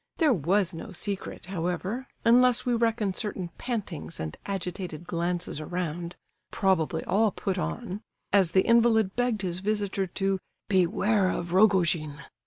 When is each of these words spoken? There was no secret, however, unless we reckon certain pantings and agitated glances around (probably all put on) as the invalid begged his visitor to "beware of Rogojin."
There 0.17 0.33
was 0.33 0.73
no 0.73 0.91
secret, 0.93 1.45
however, 1.45 2.07
unless 2.25 2.65
we 2.65 2.73
reckon 2.73 3.13
certain 3.13 3.51
pantings 3.59 4.19
and 4.19 4.35
agitated 4.47 5.05
glances 5.05 5.59
around 5.61 6.15
(probably 6.49 7.03
all 7.03 7.29
put 7.29 7.59
on) 7.59 8.01
as 8.33 8.49
the 8.49 8.65
invalid 8.65 9.15
begged 9.15 9.43
his 9.43 9.59
visitor 9.59 10.07
to 10.07 10.39
"beware 10.67 11.29
of 11.29 11.53
Rogojin." 11.53 12.15